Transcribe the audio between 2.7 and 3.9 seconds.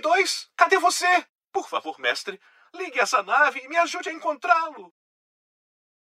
ligue essa nave e me